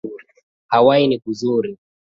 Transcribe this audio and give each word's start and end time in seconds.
Hawai 0.67 1.07
ni 1.07 1.19
kuzuri 1.19 1.77